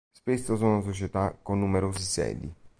Spesso 0.13 0.57
sono 0.57 0.81
società 0.81 1.37
con 1.43 1.59
numerose 1.59 1.99
sedi. 1.99 2.51